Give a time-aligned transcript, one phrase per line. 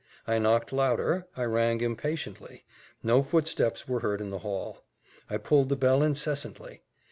[0.25, 2.63] I knocked louder I rang impatiently;
[3.03, 4.83] no footsteps were heard in the hall:
[5.29, 6.81] I pulled the bell incessantly.